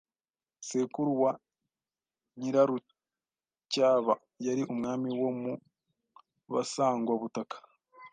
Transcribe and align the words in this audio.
Sekuru 0.67 1.11
wa 1.21 1.31
Nyirarucyaba 2.39 4.13
yari 4.45 4.61
umwami 4.73 5.09
wo 5.21 5.31
mu 5.39 5.51
basangwabutaka 6.53 7.55